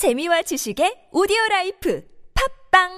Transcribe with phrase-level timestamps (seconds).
[0.00, 2.02] 재미와 지식의 오디오 라이프
[2.72, 2.88] 팟빵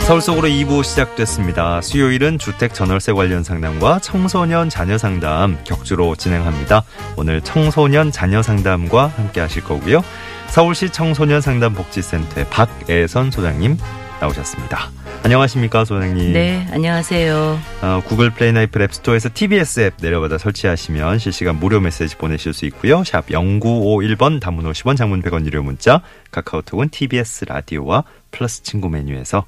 [0.00, 1.80] 서울 속으로 2부 시작됐습니다.
[1.82, 6.82] 수요일은 주택 전월세 관련 상담과 청소년 자녀 상담 격주로 진행합니다.
[7.16, 10.02] 오늘 청소년 자녀 상담과 함께 하실 거고요.
[10.48, 13.76] 서울시 청소년 상담 복지센터의 박애선 소장님
[14.22, 14.90] 나오셨습니다.
[15.24, 16.32] 안녕하십니까, 소장님.
[16.32, 17.58] 네, 안녕하세요.
[17.82, 23.02] 어, 구글 플레이나 애플 앱스토어에서 TBS 앱 내려받아 설치하시면 실시간 무료 메시지 보내실 수 있고요.
[23.04, 29.44] 샵 0951번 단문 50원 장문 100원 유료 문자 카카오톡은 TBS 라디오와 플러스 친구 메뉴에서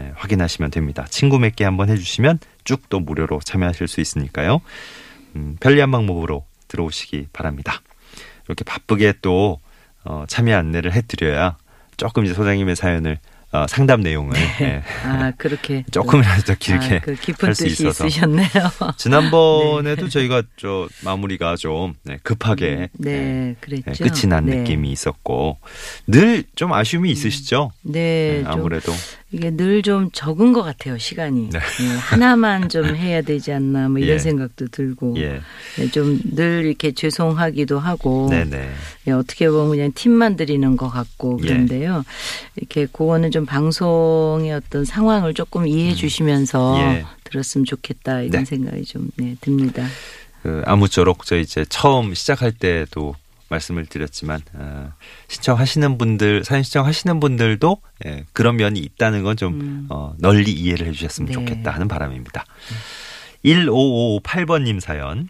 [0.00, 1.06] 예, 확인하시면 됩니다.
[1.10, 4.60] 친구 맺기 한번 해주시면 쭉 또 무료로 참여하실 수 있으니까요.
[5.36, 7.82] 음, 편리한 방법으로 들어오시기 바랍니다.
[8.46, 9.58] 이렇게 바쁘게 또
[10.04, 11.56] 어, 참여 안내를 해드려야
[11.96, 13.18] 조금 이제 소장님의 사연을
[13.50, 15.82] 어, 상담 내용을 예, 아, 그렇게.
[15.90, 18.48] 조금이라도 더 길게 아, 그 깊은 할수 뜻이 있어서 있으셨네요.
[18.98, 23.90] 지난번에도 저희가 저 마무리가 좀 네, 급하게 네, 네, 그랬죠.
[23.90, 24.56] 네, 끝이 난 네.
[24.56, 25.58] 느낌이 있었고
[26.06, 27.70] 늘 좀 아쉬움이 있으시죠?
[27.82, 28.92] 네, 네, 좀 아무래도
[29.30, 31.50] 이게 늘 좀 적은 것 같아요, 시간이.
[31.50, 31.58] 네.
[31.58, 34.18] 예, 하나만 좀 해야 되지 않나, 뭐 이런 예.
[34.18, 35.16] 생각도 들고.
[35.18, 35.40] 예,
[35.92, 38.30] 좀 늘 이렇게 죄송하기도 하고.
[39.06, 41.46] 예, 어떻게 보면 그냥 팀만 들이는 것 같고 예.
[41.48, 42.04] 그런데요.
[42.56, 47.04] 이렇게 그거는 좀 방송의 어떤 상황을 조금 이해해 주시면서 예.
[47.24, 48.44] 들었으면 좋겠다 이런 네.
[48.46, 49.86] 생각이 좀 네, 듭니다.
[50.42, 53.14] 그 아무쪼록 저 이제 처음 시작할 때도
[53.48, 54.92] 말씀을 드렸지만 어,
[55.28, 59.86] 신청하시는 분들 사연 신청하시는 분들도 예, 그런 면이 있다는 건좀 음.
[59.90, 61.32] 어, 널리 이해를 해주셨으면 네.
[61.32, 62.44] 좋겠다 하는 바람입니다.
[63.44, 65.28] 1558번님 사연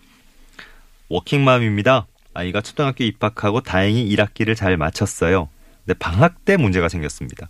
[1.08, 2.06] 워킹맘입니다.
[2.34, 5.48] 아이가 초등학교 입학하고 다행히 1학기를 잘 마쳤어요.
[5.84, 7.48] 근데 방학 때 문제가 생겼습니다.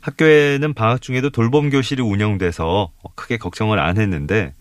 [0.00, 4.54] 학교에는 방학 중에도 돌봄 교실이 운영돼서 크게 걱정을 안 했는데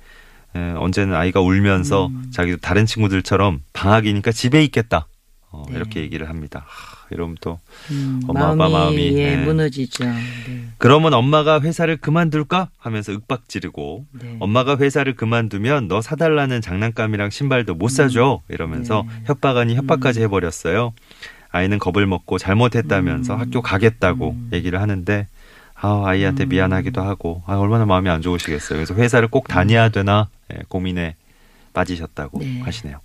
[0.56, 2.32] 에, 언제는 아이가 울면서 음.
[2.32, 5.08] 자기도 다른 친구들처럼 방학이니까 집에 있겠다
[5.56, 5.78] 어, 네.
[5.78, 6.66] 이렇게 얘기를 합니다.
[6.68, 7.60] 하, 이러면 또
[7.92, 9.46] 음, 엄마, 마음이, 아빠 마음이, 예, 네.
[9.46, 10.04] 무너지죠.
[10.04, 10.66] 네.
[10.78, 14.38] 그러면 엄마가 회사를 그만둘까 하면서 윽박 지르고 네.
[14.40, 19.24] 엄마가 회사를 그만두면 너 사달라는 장난감이랑 신발도 못 사줘 이러면서 네.
[19.26, 20.94] 협박 아니 협박까지 해버렸어요.
[21.52, 23.40] 아이는 겁을 먹고 잘못했다면서 음.
[23.40, 24.50] 학교 가겠다고 음.
[24.52, 25.28] 얘기를 하는데
[25.76, 26.50] 아, 아이한테 음.
[26.50, 28.78] 미안하기도 하고 아, 얼마나 마음이 안 좋으시겠어요.
[28.78, 31.16] 그래서 회사를 꼭 다녀야 되나 예, 고민에
[31.74, 32.62] 빠지셨다고 네.
[32.62, 33.00] 하시네요.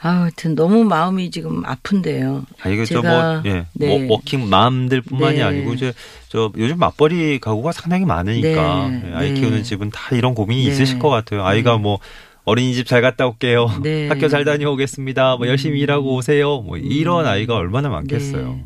[0.00, 2.44] 아, 하여튼 너무 마음이 지금 아픈데요.
[2.62, 3.88] 아, 이게 제가- 저뭐 예, 네.
[4.06, 5.42] 워- 워킹 맘들뿐만이 네.
[5.42, 5.92] 아니고 이제
[6.28, 9.02] 저 요즘 맞벌이 가구가 상당히 많으니까 네.
[9.10, 9.40] 예, 아이 네.
[9.40, 10.70] 키우는 집은 다 이런 고민이 네.
[10.70, 11.44] 있으실 것 같아요.
[11.44, 11.78] 아이가 네.
[11.82, 11.98] 뭐
[12.44, 13.66] 어린이집 잘 갔다 올게요.
[13.82, 14.06] 네.
[14.08, 15.36] 학교 잘 다녀오겠습니다.
[15.36, 16.60] 뭐 열심히 일하고 오세요.
[16.60, 18.46] 뭐 이런 아이가 얼마나 많겠어요.
[18.54, 18.64] 네.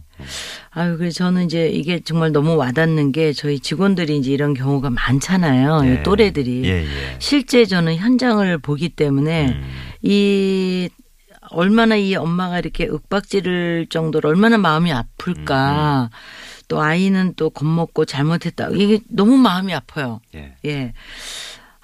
[0.71, 5.81] 아유, 그래서 저는 이제 이게 정말 너무 와닿는 게 저희 직원들이 이제 이런 경우가 많잖아요.
[5.87, 5.94] 예.
[5.94, 6.62] 이 또래들이.
[6.65, 6.87] 예, 예.
[7.19, 9.62] 실제 저는 현장을 보기 때문에 음.
[10.03, 10.88] 이
[11.52, 16.10] 얼마나 이 엄마가 이렇게 윽박지를 정도로 얼마나 마음이 음, 아플까.
[16.68, 18.68] 또 아이는 또 겁먹고 잘못했다.
[18.70, 20.20] 이게 너무 마음이 아파요.
[20.34, 20.54] 예.
[20.64, 20.92] 예.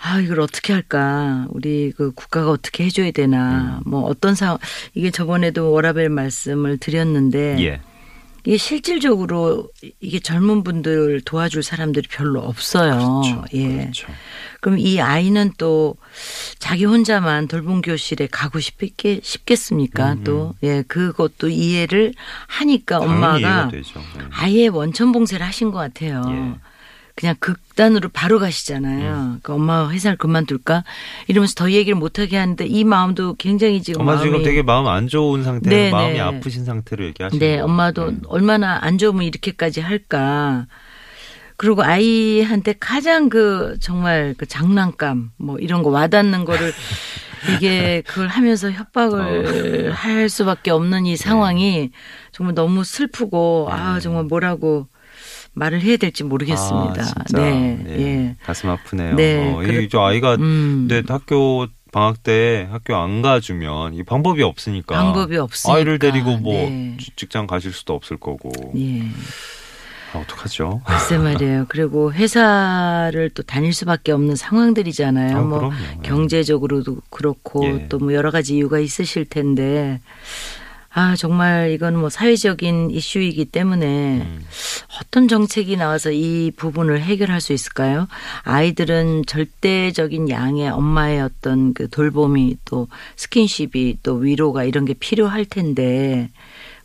[0.00, 1.46] 아, 이걸 어떻게 할까?
[1.50, 3.80] 우리 그 국가가 어떻게 해줘야 되나?
[3.84, 3.90] 음.
[3.90, 4.58] 뭐 어떤 상황,
[4.94, 7.56] 이게 저번에도 워라벨 말씀을 드렸는데.
[7.64, 7.80] 예.
[8.48, 9.68] 이게 실질적으로
[10.00, 13.20] 이게 젊은 분들 도와줄 사람들이 별로 없어요.
[13.20, 13.44] 그렇죠.
[13.52, 13.76] 예.
[13.76, 14.08] 그렇죠.
[14.62, 15.96] 그럼 이 아이는 또
[16.58, 20.14] 자기 혼자만 돌봄 교실에 가고 싶겠, 싶겠습니까?
[20.14, 22.14] 음, 또, 예, 그것도 이해를
[22.46, 23.70] 하니까 엄마가.
[23.74, 23.82] 예.
[24.30, 26.22] 아예 원천 봉쇄를 하신 것 같아요.
[26.30, 26.58] 예.
[27.18, 29.12] 그냥 극단으로 바로 가시잖아요.
[29.12, 29.40] 음.
[29.42, 30.84] 그 엄마 회사를 그만둘까?
[31.26, 35.08] 이러면서 더 얘기를 못하게 하는데 이 마음도 굉장히 지금 엄마 마음이 지금 되게 마음 안
[35.08, 36.20] 좋은 상태, 네, 마음이 네.
[36.20, 37.64] 아프신 상태로 얘기하시는 네, 거예요.
[37.64, 38.22] 엄마도 음.
[38.28, 40.66] 얼마나 안 좋으면 이렇게까지 할까.
[41.56, 46.72] 그리고 아이한테 가장 그 정말 그 장난감 뭐 이런 거 와닿는 거를
[47.56, 49.92] 이게 그걸 하면서 협박을 어.
[49.92, 51.90] 할 수밖에 없는 이 상황이
[52.30, 54.00] 정말 너무 슬프고 아 네.
[54.00, 54.86] 정말 뭐라고
[55.58, 57.02] 말을 해야 될지 모르겠습니다.
[57.02, 57.38] 아, 진짜.
[57.42, 58.00] 네, 예.
[58.00, 58.36] 예.
[58.44, 59.14] 가슴 아프네요.
[59.16, 60.86] 네, 어, 그렇- 이저 아이가 음.
[60.88, 65.76] 근데 학교 방학 때 학교 안 가주면 이 방법이 없으니까 방법이 없으니까.
[65.76, 66.96] 아이를 데리고 뭐 네.
[67.00, 69.02] 지- 직장 가실 수도 없을 거고 예.
[70.14, 70.80] 아, 어떡하죠?
[70.86, 71.66] 글쎄 말이에요.
[71.68, 75.36] 그리고 회사를 또 다닐 수밖에 없는 상황들이잖아요.
[75.36, 75.74] 아, 뭐 그럼요.
[75.76, 75.98] 예.
[76.02, 77.88] 경제적으로도 그렇고 예.
[77.88, 80.00] 또뭐 여러 가지 이유가 있으실 텐데
[80.90, 83.86] 아 정말 이건 뭐 사회적인 이슈이기 때문에
[84.22, 84.44] 음.
[85.00, 88.08] 어떤 정책이 나와서 이 부분을 해결할 수 있을까요?
[88.42, 96.30] 아이들은 절대적인 양의 엄마의 어떤 그 돌봄이 또 스킨십이 또 위로가 이런 게 필요할 텐데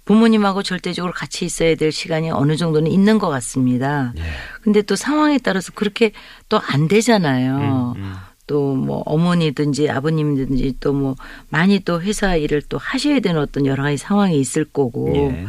[0.05, 4.11] 부모님하고 절대적으로 같이 있어야 될 시간이 어느 정도는 있는 것 같습니다.
[4.17, 4.23] 예.
[4.61, 6.11] 근데 또 상황에 따라서 그렇게
[6.49, 7.93] 또 안 되잖아요.
[7.95, 8.15] 음, 음.
[8.53, 11.15] 또 뭐 어머니든지 아버님든지 또 뭐
[11.49, 15.45] 많이 또 회사 일을 또 하셔야 되는 어떤 여러 가지 상황이 있을 거고 예.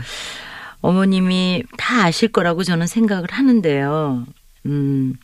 [0.81, 4.27] 어머님이 다 아실 거라고 저는 생각을 하는데요.
[4.67, 5.15] 음,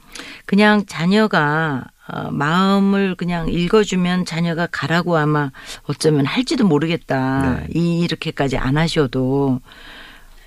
[0.46, 5.50] 그냥 자녀가 어, 마음을 그냥 읽어주면 자녀가 가라고 아마
[5.84, 7.60] 어쩌면 할지도 모르겠다.
[7.60, 7.66] 네.
[7.74, 9.60] 이 이렇게까지 안 하셔도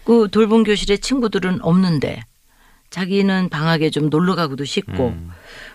[0.03, 2.21] 그 돌봄 교실에 친구들은 없는데
[2.89, 5.31] 자기는 방학에 좀 놀러 가고도 싶고 음.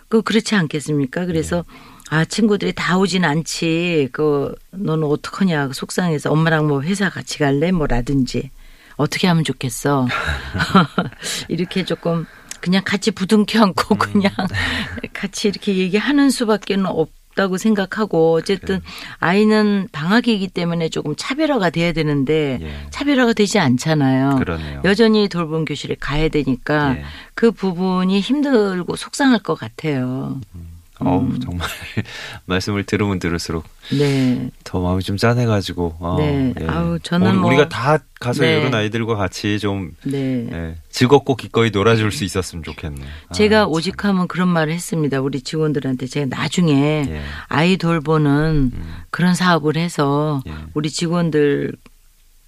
[0.08, 1.26] 그 그렇지 않겠습니까?
[1.26, 1.64] 그래서
[2.10, 4.08] 아 친구들이 다 오진 않지.
[4.12, 8.50] 그 너는 어떡하냐 속상해서 엄마랑 뭐 회사 같이 갈래 뭐라든지
[8.96, 10.06] 어떻게 하면 좋겠어.
[11.48, 12.26] 이렇게 조금
[12.60, 14.32] 그냥 같이 부둥켜 안고 그냥
[15.12, 18.80] 같이 이렇게 얘기하는 수밖에 는 없 다고 생각하고 어쨌든
[19.20, 22.72] 아이는 방학이기 때문에 조금 차별화가 돼야 되는데 예.
[22.90, 24.34] 차별화가 되지 않잖아요.
[24.40, 24.82] 그러네요.
[24.84, 27.04] 여전히 돌봄 교실에 가야 되니까 예.
[27.36, 30.40] 그 부분이 힘들고 속상할 것 같아요.
[31.00, 31.40] 어우, 음.
[31.40, 31.66] 정말
[32.46, 33.64] 말씀을 들으면 들을수록
[33.96, 34.50] 네.
[34.64, 35.96] 더 마음이 좀 짠해가지고.
[36.00, 36.54] 아, 네.
[36.66, 38.58] 아우, 저는 우리- 뭐- 우리가 다 가서 네.
[38.58, 40.48] 이런 아이들과 같이 좀 네.
[40.52, 43.00] 예, 즐겁고 기꺼이 놀아줄 수 있었으면 좋겠네.
[43.28, 43.68] 아, 제가 참.
[43.70, 45.20] 오직하면 그런 말을 했습니다.
[45.20, 47.22] 우리 직원들한테 제가 나중에 예.
[47.46, 48.94] 아이 돌보는 음.
[49.10, 50.52] 그런 사업을 해서 예.
[50.74, 51.72] 우리 직원들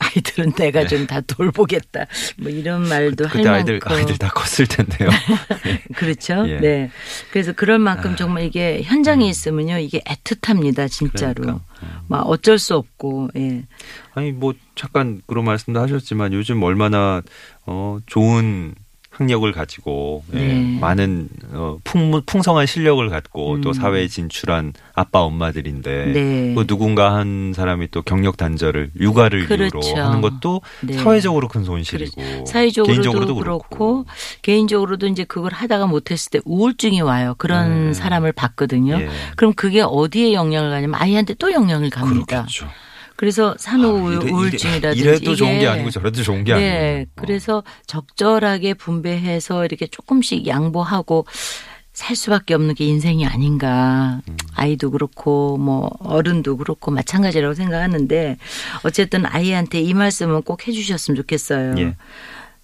[0.00, 2.06] 아이들은 내가 좀다 돌보겠다.
[2.38, 5.08] 뭐 이런 말도 할 그때 아이들 만큼 아이들 다 컸을 텐데요.
[5.94, 6.48] 그렇죠.
[6.48, 6.56] 예.
[6.56, 6.60] 아.
[6.60, 6.90] 네.
[7.30, 11.42] 그래서 그럴 만큼 정말 이게 현장에 있으면요 이게 애틋합니다 진짜로.
[11.42, 11.60] 음.
[11.80, 12.02] 그러니까.
[12.08, 13.64] 막 어쩔 수 없고 예.
[14.14, 17.22] 아니 뭐 잠깐 그런 말씀도 하셨지만 요즘 얼마나
[17.66, 18.74] 어 좋은
[19.20, 20.78] 학력을 가지고 예, 네.
[20.80, 23.72] 많은 어 풍, 풍성한 실력을 갖고 또 음.
[23.74, 26.54] 사회에 진출한 아빠 엄마들인데 네.
[26.54, 29.78] 그 누군가 한 사람이 또 경력 단절을 육아를 그렇죠.
[29.78, 30.94] 이유로 하는 것도 네.
[30.94, 34.06] 사회적으로 큰 손실이고 사회적으로도 개인적으로도 그렇고,
[34.40, 37.34] 개인적으로도 이제 그걸 하다가 못했을 때 우울증이 와요.
[37.36, 37.92] 그런 네.
[37.92, 39.00] 사람을 봤거든요.
[39.00, 39.08] 예.
[39.36, 42.46] 그럼 그게 어디에 영향을 가냐면 아이한테 또 영향을 갑니다.
[42.46, 42.68] 그렇겠죠.
[43.20, 47.10] 그래서 산후 아, 이래- 우울증이라든지 이래, 이래도 좋은 게 아니고 저래도 좋은 게 네, 아니고.
[47.10, 47.20] 어.
[47.20, 51.26] 그래서 적절하게 분배해서 이렇게 조금씩 양보하고
[51.92, 54.22] 살 수밖에 없는 게 인생이 아닌가.
[54.26, 54.36] 음.
[54.54, 58.38] 아이도 그렇고 뭐 어른도 그렇고 마찬가지라고 생각하는데
[58.84, 61.74] 어쨌든 아이한테 이 말씀은 꼭 해주셨으면 좋겠어요.
[61.76, 61.96] 예.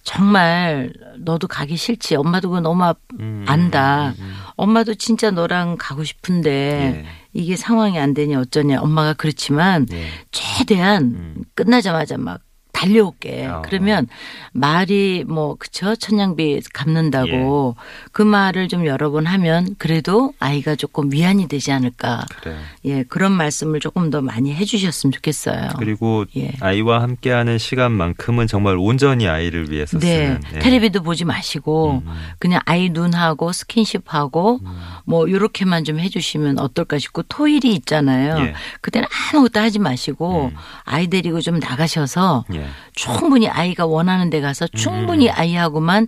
[0.01, 2.15] 정말 너도 가기 싫지.
[2.15, 4.15] 엄마도 그거 너무 아- 음, 안다.
[4.17, 4.33] 음, 음.
[4.55, 7.05] 엄마도 진짜 너랑 가고 싶은데 예.
[7.37, 8.81] 이게 상황이 안 되니 어쩌냐.
[8.81, 10.07] 엄마가 그렇지만 예.
[10.31, 11.43] 최대한 음.
[11.53, 12.41] 끝나자마자 막
[12.77, 13.47] 달려올게.
[13.47, 13.61] 어.
[13.65, 14.07] 그러면
[14.53, 17.75] 말이 뭐 그쵸 천냥비 갚는다고
[18.11, 22.25] 그 말을 좀 여러 번 하면 그래도 아이가 조금 위안이 되지 않을까.
[22.41, 22.55] 그래.
[22.85, 25.69] 예 그런 말씀을 조금 더 많이 해주셨으면 좋겠어요.
[25.79, 26.51] 그리고 예.
[26.59, 30.59] 아이와 함께하는 시간만큼은 정말 온전히 아이를 위해서 네, 쓰는 예.
[30.59, 32.13] 텔레비도 보지 마시고 음, 음.
[32.37, 34.79] 그냥 아이 눈하고 스킨십하고 음.
[35.05, 38.37] 뭐 요렇게만 좀 해주시면 어떨까 싶고 토일이 있잖아요.
[38.45, 38.53] 예.
[38.81, 40.57] 그때는 아무것도 하지 마시고 음.
[40.83, 42.66] 아이 데리고 좀 나가셔서 예.
[42.93, 44.77] 충분히 아이가 원하는 데 가서 음.
[44.77, 46.07] 충분히 아이하고만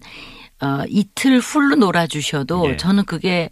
[0.62, 2.78] 어, 이틀 풀로 놀아주셔도 예.
[2.78, 3.50] 저는 그게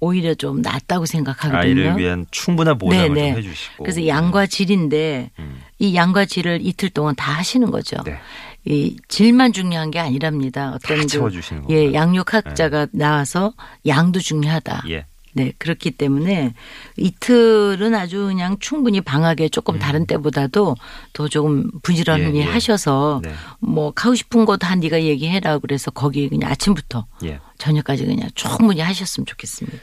[0.00, 1.58] 오히려 좀 낫다고 생각하거든요.
[1.58, 3.28] 아이를 위한 충분한 보상을 네, 네.
[3.30, 3.84] 좀 해주시고.
[3.84, 5.60] 그래서 양과 질인데 음.
[5.78, 7.96] 이 양과 질을 이틀 동안 다 하시는 거죠.
[8.04, 8.18] 네.
[8.64, 10.72] 이 질만 중요한 게 아니랍니다.
[10.74, 11.92] 어떤 다 그, 채워주시는 예.
[11.94, 13.54] 양육학자가 나와서
[13.86, 14.84] 양도 중요하다.
[14.90, 15.06] 예.
[15.32, 16.54] 네, 그렇기 때문에
[16.96, 20.76] 이틀은 아주 그냥 충분히 방학에 조금 다른 때보다도
[21.12, 22.36] 더 조금 부지런히 음.
[22.36, 22.44] 예, 예.
[22.44, 23.32] 하셔서 네.
[23.60, 27.38] 뭐 가고 싶은 거 다 네가 얘기해라 그래서 거기 그냥 아침부터 예.
[27.58, 29.78] 저녁까지 그냥 충분히 하셨으면 좋겠습니다.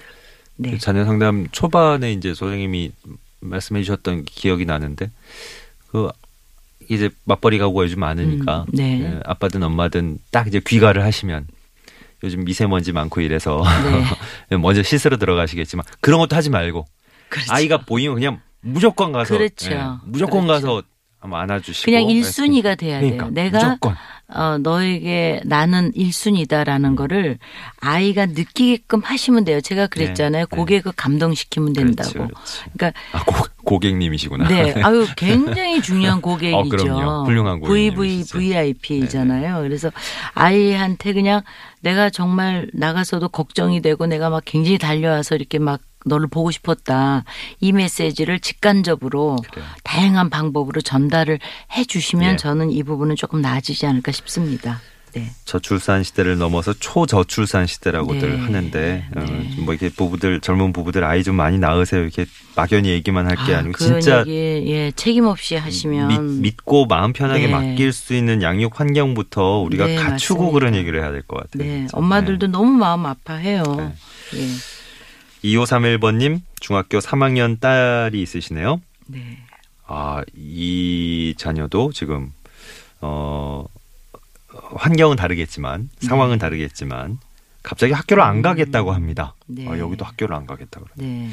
[0.58, 0.72] 네.
[0.72, 2.92] 그 자녀 상담 초반에 이제 선생님이
[3.40, 5.10] 말씀해 주셨던 기억이 나는데
[5.88, 6.10] 그
[6.90, 9.02] 이제 맞벌이 가구가 요즘 많으니까 음, 네.
[9.02, 11.48] 예, 아빠든 엄마든 딱 이제 귀가를 하시면
[12.24, 13.64] 요즘 미세먼지 많고 이래서
[14.60, 17.26] 먼저 씻으러 들어가시겠지만 그런 것도 하지 말고 네.
[17.30, 17.54] 그렇죠.
[17.54, 19.72] 아이가 보이면 그냥 무조건 가서 그렇죠.
[19.72, 20.66] 예, 무조건 그렇죠.
[20.66, 20.84] 가서
[21.20, 23.34] 안아주시고 그냥 일순위가 돼야 그러니까, 돼요.
[23.34, 23.96] 내가 무조건
[24.30, 26.96] 어, 너에게 나는 일순위다라는 음.
[26.98, 27.38] 거를
[27.80, 29.62] 아이가 느끼게끔 하시면 돼요.
[29.62, 30.46] 제가 그랬잖아요.
[30.46, 30.58] 네, 네.
[30.58, 32.12] 고객을 감동시키면 된다고.
[32.12, 32.64] 그렇지, 그렇지.
[32.74, 34.50] 그러니까 아, 고, 고객님이시구나.
[34.50, 36.58] 네, 아유 굉장히 중요한 고객이죠.
[36.58, 37.26] 어, 그럼요.
[37.26, 38.38] 훌륭한 VV 고객님이시죠.
[38.38, 39.62] VIP잖아요.
[39.62, 39.92] 그래서
[40.34, 41.42] 아이한테 그냥
[41.80, 47.24] 내가 정말 나가서도 걱정이 되고 내가 막 굉장히 달려와서 이렇게 막 너를 보고 싶었다.
[47.60, 49.66] 이 메시지를 직간접으로 그래요.
[49.84, 51.40] 다양한 방법으로 전달을
[51.74, 52.38] 해 주시면 예.
[52.38, 54.82] 저는 이 부분은 조금 나아지지 않을까 싶습니다.
[55.14, 55.32] 네.
[55.46, 58.38] 저출산 시대를 넘어서 초저출산 시대라고들 네.
[58.44, 59.56] 하는데 어, 네.
[59.62, 63.62] 뭐 이렇게 부부들 젊은 부부들 아이 좀 많이 낳으세요 이렇게 막연히 얘기만 할게 아, 아,
[63.62, 67.52] 니고 진짜 얘기 예 책임 없이 하시면 믿, 고 마음 편하게 네.
[67.52, 70.54] 맡길 수 있는 양육 환경부터 우리가 네, 갖추고 맞습니다.
[70.60, 71.64] 그런 얘기를 해야 될 것 같아요.
[71.68, 71.98] 네 진짜.
[71.98, 73.64] 엄마들도 너무 마음 아파해요.
[73.64, 73.94] 네.
[74.36, 74.48] 예.
[75.44, 78.82] 2531번님 중학교 3학년 딸이 있으시네요.
[79.08, 79.38] 네.
[79.86, 82.32] 아, 이 자녀도 지금
[83.02, 83.66] 어
[84.76, 86.08] 환경은 다르겠지만 네.
[86.08, 87.20] 상황은 다르겠지만
[87.64, 89.36] 갑자기 학교를 안 가겠다고 합니다.
[89.46, 89.68] 네.
[89.68, 90.92] 아, 여기도 학교를 안 가겠다 그래.
[90.96, 91.30] 네.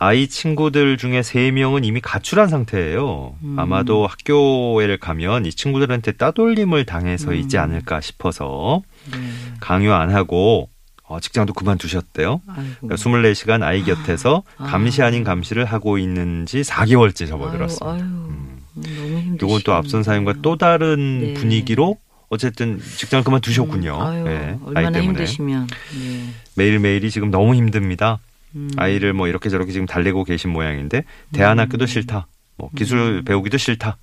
[0.00, 3.34] 아이 친구들 중에 세 명은 이미 가출한 상태예요.
[3.42, 3.58] 음.
[3.58, 7.62] 아마도 학교에 가면 이 친구들한테 따돌림을 당해서 있지 음.
[7.62, 9.18] 않을까 싶어서 네.
[9.58, 10.70] 강요 안 하고
[11.08, 12.42] 어, 직장도 그만두셨대요.
[12.46, 12.88] 아이고.
[12.88, 14.66] 24시간 아이 곁에서 아.
[14.66, 17.86] 감시 아닌 감시를 하고 있는지 4개월째 접어들었습니다.
[17.86, 18.58] 아유, 아유, 음.
[18.74, 19.36] 너무.
[19.42, 21.34] 요건 또 앞선 사연과 또 다른 네.
[21.34, 21.96] 분위기로
[22.28, 23.96] 어쨌든 직장을 그만두셨군요.
[23.96, 25.08] 음, 아유, 네, 얼마나 때문에.
[25.08, 25.66] 힘드시면.
[25.66, 26.28] 네.
[26.56, 28.18] 매일매일이 지금 너무 힘듭니다.
[28.54, 28.70] 음.
[28.76, 32.26] 아이를 뭐 이렇게 저렇게 지금 달래고 계신 모양인데 대안학교도 싫다.
[32.56, 33.96] 뭐 기술 배우기도 싫다.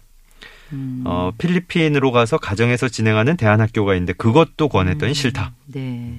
[0.74, 1.04] 음.
[1.06, 5.14] 어, 필리핀으로 가서 가정에서 진행하는 대안학교가 있는데 그것도 권했더니 음.
[5.14, 5.54] 싫다.
[5.68, 6.16] 네.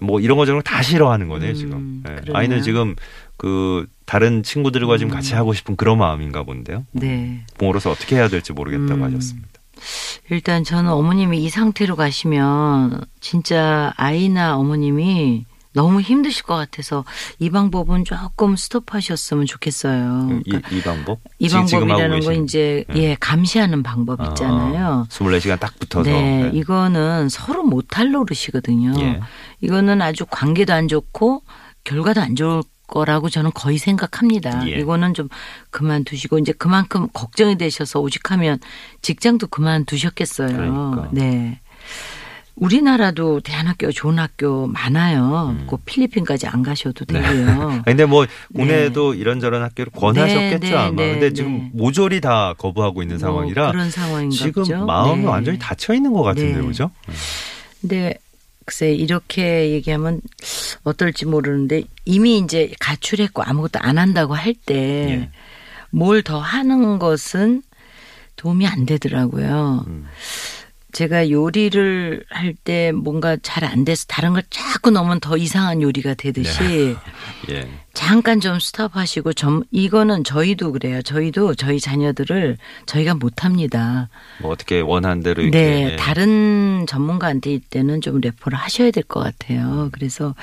[0.00, 2.02] 뭐 이런 거 저런 거 다 싫어하는 거네요 음, 지금.
[2.08, 2.36] 예, 그러네요.
[2.36, 2.94] 아이는 지금
[3.36, 5.14] 그 다른 친구들과 지금 음.
[5.14, 6.84] 같이 하고 싶은 그런 마음인가 본데요.
[6.92, 7.44] 네.
[7.58, 9.02] 부모로서 어떻게 해야 될지 모르겠다고 음.
[9.04, 9.48] 하셨습니다.
[10.30, 17.04] 일단 저는 어머님이 이 상태로 가시면 진짜 아이나 어머님이 너무 힘드실 것 같아서
[17.38, 20.40] 이 방법은 조금 스톱하셨으면 좋겠어요.
[20.44, 21.20] 이, 그러니까 이 방법?
[21.38, 23.02] 이 지금 하고 방법이라는 건 이제 네.
[23.02, 25.06] 예 감시하는 방법 있잖아요.
[25.08, 26.10] 24시간 딱 붙어서.
[26.10, 26.50] 네, 네.
[26.54, 28.94] 이거는 서로 못할 노릇이거든요.
[29.00, 29.20] 예.
[29.60, 31.42] 이거는 아주 관계도 안 좋고
[31.84, 34.68] 결과도 안 좋을 거라고 저는 거의 생각합니다.
[34.68, 34.72] 예.
[34.80, 35.28] 이거는 좀
[35.70, 38.58] 그만두시고 이제 그만큼 걱정이 되셔서 오직하면
[39.02, 40.48] 직장도 그만두셨겠어요.
[40.48, 41.08] 그러니까.
[41.12, 41.60] 네.
[42.60, 45.56] 우리나라도 대안학교 좋은 학교 많아요.
[45.58, 45.66] 음.
[45.66, 47.20] 꼭 필리핀까지 안 가셔도 네.
[47.20, 47.70] 되고요.
[47.70, 50.90] 아니, 근데 뭐 국내에도 이런저런 학교를 권하셨겠죠 네, 네, 아마.
[50.90, 51.32] 네, 근데 네.
[51.32, 54.84] 지금 모조리 다 거부하고 있는 뭐 상황이라 그런 상황인가 지금 보죠.
[54.84, 55.26] 마음이 네.
[55.26, 56.66] 완전히 닫혀 있는 것 같은데 네.
[56.66, 56.90] 그죠?
[57.80, 58.14] 근데
[58.66, 60.20] 글쎄 이렇게 얘기하면
[60.84, 65.30] 어떨지 모르는데 이미 이제 가출했고 아무것도 안 한다고 할 때
[65.92, 66.40] 뭘더 예.
[66.42, 67.62] 하는 것은
[68.36, 69.84] 도움이 안 되더라고요.
[69.88, 70.06] 음.
[71.00, 76.12] 제가 요리를 할 때 뭔가 잘 안 돼서 다른 걸 자꾸 넣으면 더 이상한 요리가
[76.14, 76.94] 되듯이
[77.48, 77.68] 예.
[77.94, 81.00] 잠깐 좀 스톱하시고 좀 이거는 저희도 그래요.
[81.00, 84.08] 저희도 저희 자녀들을 저희가 못 합니다.
[84.42, 85.96] 뭐 어떻게 원하는 대로 이렇게 네, 예.
[85.96, 89.88] 다른 전문가한테 이때는 좀 레포를 하셔야 될 것 같아요.
[89.92, 90.34] 그래서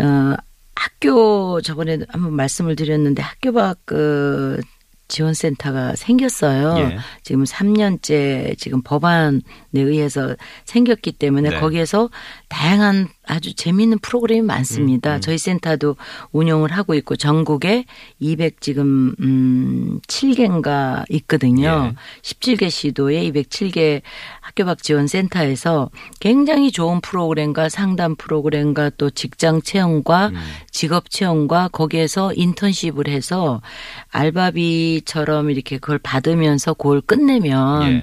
[0.00, 0.34] 어
[0.74, 4.60] 학교 저번에 한번 말씀을 드렸는데 학교 밖 그
[5.08, 6.78] 지원센터가 생겼어요.
[6.78, 6.98] 예.
[7.22, 9.40] 지금 3년째 지금 법안에
[9.74, 11.60] 의해서 생겼기 때문에 네.
[11.60, 12.10] 거기에서
[12.48, 15.14] 다양한 아주 재미있는 프로그램이 많습니다.
[15.14, 15.20] 음, 음.
[15.20, 15.96] 저희 센터도
[16.30, 17.84] 운영을 하고 있고 전국에
[18.20, 21.92] 200 지금 음 7개인가 있거든요.
[21.92, 22.22] 예.
[22.22, 24.02] 17개 시도에 207개
[24.40, 25.90] 학교 밖 지원 센터에서
[26.20, 30.36] 굉장히 좋은 프로그램과 상담 프로그램과 또 직장 체험과 음.
[30.70, 33.60] 직업 체험과 거기에서 인턴십을 해서
[34.10, 38.02] 알바비처럼 이렇게 그걸 받으면서 그걸 끝내면 예.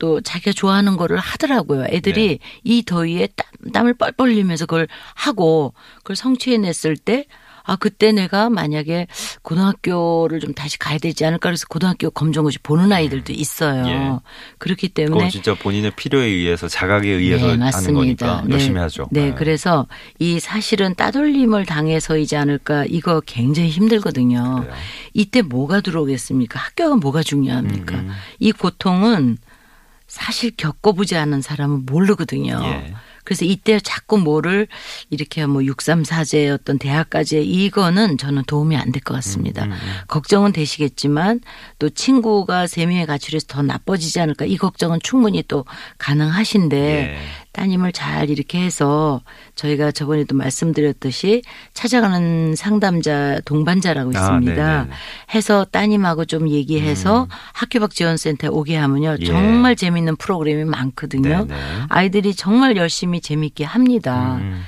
[0.00, 1.84] 또 자기가 좋아하는 거를 하더라고요.
[1.90, 7.26] 애들이 이 더위에 땀, 땀을 뻘뻘 흘리면서 그걸 하고 그걸 성취해냈을 때
[7.62, 9.06] 아, 그때 내가 만약에
[9.42, 13.86] 고등학교를 좀 다시 가야 되지 않을까 그래서 고등학교 검정고시 보는 아이들도 있어요.
[13.86, 14.18] 예.
[14.58, 18.26] 그렇기 때문에 진짜 본인의 필요에 의해서 자각에 의해서 네, 하는 맞습니다.
[18.26, 18.54] 거니까 네.
[18.54, 19.08] 열심히 하죠.
[19.12, 19.34] 네, 예.
[19.34, 19.86] 그래서
[20.18, 24.62] 이 사실은 따돌림을 당해서이지 않을까 이거 굉장히 힘들거든요.
[24.62, 24.74] 그래요.
[25.12, 26.58] 이때 뭐가 들어오겠습니까?
[26.58, 27.94] 학교가 뭐가 중요합니까?
[27.96, 28.12] 음, 음.
[28.38, 29.36] 이 고통은
[30.10, 32.60] 사실 겪어보지 않은 사람은 모르거든요.
[32.64, 32.94] 예.
[33.22, 34.66] 그래서 이때 자꾸 뭐를
[35.08, 39.66] 이렇게 뭐 634제 어떤 대학까지 이거는 저는 도움이 안 될 것 같습니다.
[39.66, 39.92] 음, 음, 음.
[40.08, 41.40] 걱정은 되시겠지만
[41.78, 45.64] 또 친구가 세 명의 가출해서 더 나빠지지 않을까 이 걱정은 충분히 또
[45.98, 46.76] 가능하신데
[47.14, 47.18] 예.
[47.52, 49.20] 따님을 잘 이렇게 해서
[49.56, 51.42] 저희가 저번에도 말씀드렸듯이
[51.74, 54.54] 찾아가는 상담자 동반자라고 아, 있습니다.
[54.54, 54.90] 네네네.
[55.34, 59.16] 해서 따님하고 좀 얘기해서 학교 밖 지원센터에 오게 하면요.
[59.20, 59.24] 예.
[59.24, 61.46] 정말 재밌는 프로그램이 많거든요.
[61.46, 61.60] 네네.
[61.88, 64.36] 아이들이 정말 열심히 재밌게 합니다.
[64.40, 64.62] 음.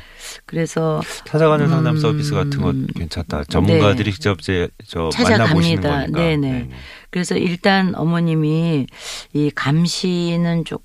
[0.46, 2.00] 그래서 찾아가는 상담 음.
[2.00, 3.44] 서비스 같은 것 괜찮다.
[3.44, 4.10] 전문가들이 네.
[4.10, 5.90] 직접 제, 저 만나보시는 찾아갑니다.
[5.90, 6.18] 거니까.
[6.18, 6.70] 네네.
[7.10, 8.86] 그래서 일단 어머님이
[9.34, 10.84] 이 감시는 조금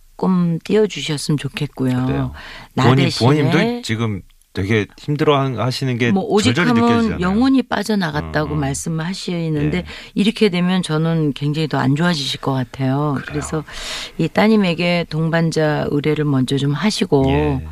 [0.64, 2.06] 띄워주셨으면 좋겠고요.
[2.06, 2.34] 그래요.
[2.74, 4.22] 나 부모님, 부모님도 지금
[4.54, 7.20] 되게 힘들어 하시는 게 뭐 오직 절절히 하면 느껴지잖아요.
[7.22, 8.60] 영혼이 빠져나갔다고 음, 음.
[8.62, 9.84] 말씀하시는데 예.
[10.16, 13.14] 이렇게 되면 저는 굉장히 더 안 좋아지실 것 같아요.
[13.18, 13.26] 그래요.
[13.28, 13.64] 그래서
[14.18, 17.68] 이 따님에게 동반자 의뢰를 먼저 좀 하시고 예.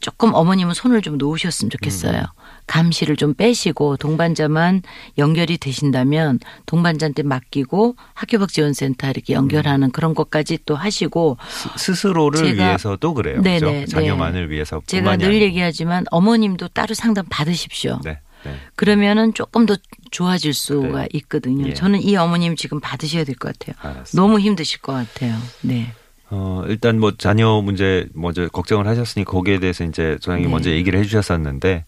[0.00, 2.18] 조금 어머님은 손을 좀 놓으셨으면 좋겠어요.
[2.20, 2.49] 음.
[2.74, 4.82] 감시를 좀 빼시고 동반자만
[5.18, 13.14] 연결이 되신다면 동반자한테 맡기고 학교박지원센터 이렇게 연결하는 그런 것까지 또 하시고 스- 스스로를 제가- 위해서도
[13.14, 13.42] 그래요.
[13.42, 13.70] 네네, 그죠?
[13.72, 13.84] 네.
[13.86, 17.98] 자녀만을 위해서 제가 늘 얘기하지만 어머님도 따로 상담 받으십시오.
[18.04, 18.20] 네.
[18.44, 18.54] 네.
[18.76, 19.76] 그러면은 조금 더
[20.12, 21.06] 좋아질 수가 그래요.
[21.14, 21.66] 있거든요.
[21.68, 21.74] 예.
[21.74, 23.74] 저는 이 어머님 지금 받으셔야 될 것 같아요.
[23.80, 24.10] 알았습니다.
[24.14, 25.34] 너무 힘드실 것 같아요.
[25.62, 25.92] 네.
[26.32, 30.50] 어, 일단 뭐 자녀 문제 먼저 걱정을 하셨으니 거기에 대해서 이제 소장님 네.
[30.52, 31.84] 먼저 얘기를 해 주셨었는데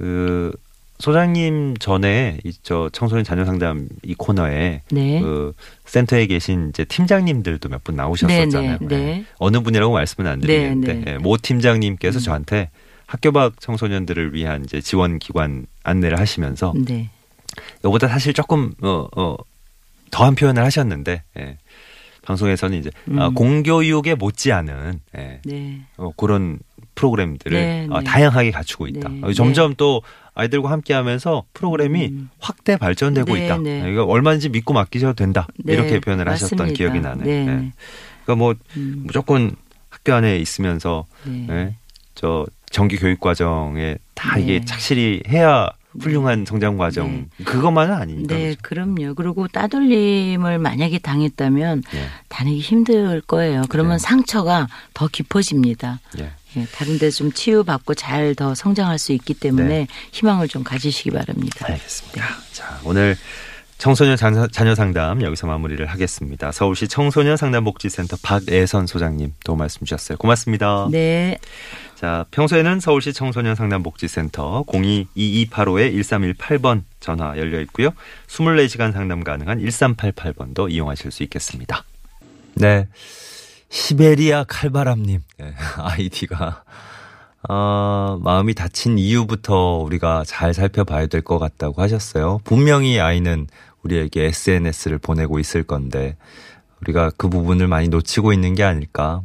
[0.00, 0.52] 그
[0.98, 5.20] 소장님 전에 이 저 청소년 자녀 상담 이 코너에 네.
[5.20, 5.54] 그
[5.84, 8.78] 센터에 계신 이제 팀장님들도 몇 분 나오셨었잖아요.
[8.80, 8.96] 네, 네, 네.
[8.96, 9.24] 예.
[9.38, 11.12] 어느 분이라고 말씀은 안 드리는데 네, 네.
[11.12, 12.20] 예, 모 팀장님께서 음.
[12.20, 12.70] 저한테
[13.06, 17.10] 학교 밖 청소년들을 위한 이제 지원 기관 안내를 하시면서 네.
[17.80, 19.36] 이거보다 사실 조금 어, 어
[20.10, 21.58] 더한 표현을 하셨는데 예.
[22.22, 23.34] 방송에서는 이제 아, 음.
[23.34, 25.40] 공교육에 못지않은 예.
[25.44, 25.80] 네.
[25.96, 26.58] 어, 그런
[27.00, 28.04] 프로그램들을 네, 어, 네.
[28.04, 29.08] 다양하게 갖추고 있다.
[29.08, 30.02] 네, 어, 점점 또
[30.34, 32.30] 아이들과 함께하면서 프로그램이 음.
[32.38, 33.56] 확대 발전되고 네, 있다.
[33.56, 33.90] 네.
[33.90, 35.46] 이거 얼마든지 믿고 맡기셔도 된다.
[35.56, 36.76] 네, 이렇게 표현을 하셨던 맞습니다.
[36.76, 37.24] 기억이 나네.
[37.24, 37.40] 네.
[37.40, 37.72] 예.
[38.24, 39.02] 그러니까 뭐 음.
[39.06, 39.56] 무조건
[39.88, 41.46] 학교 안에 있으면서 네.
[41.50, 41.74] 예,
[42.14, 44.42] 저 정기 교육 과정에 다 네.
[44.42, 48.34] 이게 착실히 해야 훌륭한 성장 과정 그것만은 아니니까.
[48.34, 48.58] 네, 그렇죠?
[48.62, 49.14] 그럼요.
[49.14, 52.06] 그리고 따돌림을 만약에 당했다면 예.
[52.28, 53.62] 다니기 힘들 거예요.
[53.68, 53.98] 그러면 네.
[53.98, 56.00] 상처가 더 깊어집니다.
[56.20, 56.30] 예.
[56.56, 59.86] 예, 다른 데 좀 치유받고 잘 더 성장할 수 있기 때문에 네.
[60.12, 61.66] 희망을 좀 가지시기 바랍니다.
[61.68, 62.24] 알겠습니다.
[62.52, 63.16] 자, 오늘
[63.78, 66.52] 청소년 자녀, 자녀 상담 여기서 마무리를 하겠습니다.
[66.52, 70.18] 서울시 청소년 상담복지센터 박애선 소장님 도 말씀 주셨어요.
[70.18, 70.88] 고맙습니다.
[70.90, 71.38] 네.
[72.00, 77.90] 자, 평소에는 서울시 청소년 상담 복지센터 02-2285-1318번 전화 열려 있고요.
[78.26, 81.84] 24시간 상담 가능한 1388번도 이용하실 수 있겠습니다.
[82.54, 82.88] 네.
[83.68, 85.20] 시베리아 칼바람님.
[85.40, 86.64] 네, 아이디가.
[87.50, 92.40] 어, 마음이 다친 이유부터 우리가 잘 살펴봐야 될 것 같다고 하셨어요.
[92.44, 93.46] 분명히 아이는
[93.82, 96.16] 우리에게 SNS를 보내고 있을 건데,
[96.80, 99.20] 우리가 그 부분을 많이 놓치고 있는 게 아닐까.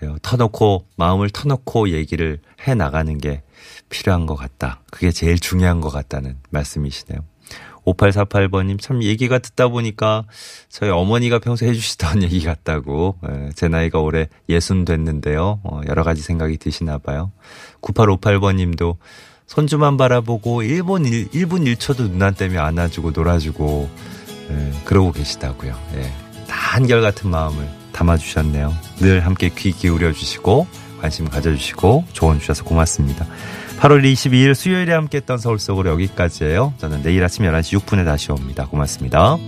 [0.00, 0.16] 그래요.
[0.22, 3.42] 터놓고, 마음을 터놓고 얘기를 해 나가는 게
[3.90, 4.80] 필요한 것 같다.
[4.90, 7.20] 그게 제일 중요한 것 같다는 말씀이시네요.
[7.84, 10.24] 5848번님 참 얘기가 듣다 보니까
[10.68, 16.20] 저희 어머니가 평소에 해주시던 얘기 같다고 예, 제 나이가 올해 예순 됐는데요 어, 여러 가지
[16.20, 17.32] 생각이 드시나 봐요
[17.80, 18.96] 9858번님도
[19.46, 23.90] 손주만 바라보고 1분 1, 1분 1초도 눈안 떼며 안아주고 놀아주고
[24.50, 26.02] 예, 그러고 계시다고요 예,
[26.46, 30.66] 다 한결같은 마음을 담아주셨네요 늘 함께 귀 기울여 주시고
[31.00, 33.26] 관심 가져주시고 조언 주셔서 고맙습니다
[33.80, 36.74] 8월 22일 수요일에 함께했던 서울 속으로 여기까지예요.
[36.76, 38.66] 저는 내일 아침 11시 6분에 다시 옵니다.
[38.66, 39.38] 고맙습니다.